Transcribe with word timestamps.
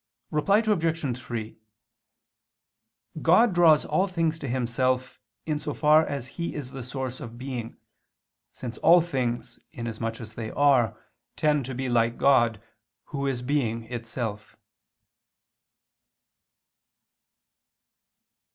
Reply 0.31 0.63
Obj. 0.65 1.15
3: 1.17 1.57
God 3.21 3.53
draws 3.53 3.85
all 3.85 4.07
things 4.07 4.39
to 4.39 4.47
Himself, 4.47 5.19
in 5.45 5.59
so 5.59 5.75
far 5.75 6.03
as 6.03 6.25
He 6.41 6.55
is 6.55 6.71
the 6.71 6.81
source 6.81 7.19
of 7.19 7.37
being, 7.37 7.77
since 8.51 8.79
all 8.79 8.99
things, 8.99 9.59
in 9.71 9.85
as 9.85 9.99
much 10.01 10.19
as 10.19 10.33
they 10.33 10.49
are, 10.49 10.97
tend 11.35 11.65
to 11.67 11.75
be 11.75 11.87
like 11.87 12.17
God, 12.17 12.59
Who 13.13 13.27
is 13.27 13.43
Being 13.43 13.83
itself. 13.93 14.55